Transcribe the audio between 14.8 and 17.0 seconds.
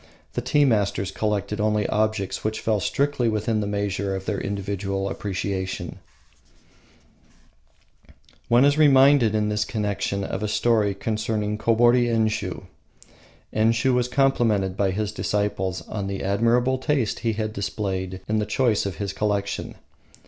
his disciples on the admirable